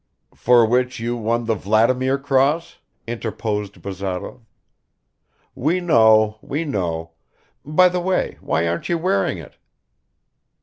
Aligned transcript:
"For 0.33 0.65
which 0.65 0.99
you 0.99 1.15
won 1.15 1.45
the 1.45 1.53
Vladimir 1.53 2.17
cross?" 2.17 2.79
interposed 3.05 3.83
Bazarov. 3.83 4.41
"We 5.53 5.79
know 5.79 6.39
we 6.41 6.65
know... 6.65 7.11
By 7.63 7.87
the 7.87 8.01
way, 8.01 8.39
why 8.41 8.65
aren't 8.67 8.89
you 8.89 8.97
wearing 8.97 9.37
it?" 9.37 9.57